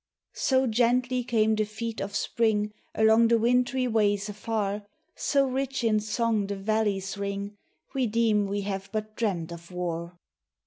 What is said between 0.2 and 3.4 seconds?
(So gently came the feet of Spring Along the